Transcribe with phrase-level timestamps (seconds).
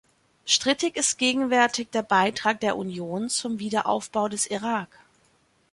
[0.45, 4.89] Strittig ist gegenwärtig der Beitrag der Union zum Wiederaufbau des Irak.